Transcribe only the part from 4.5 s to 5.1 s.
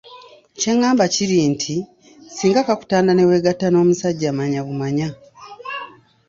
bumanya